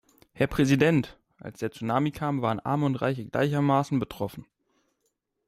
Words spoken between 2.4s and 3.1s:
waren Arme und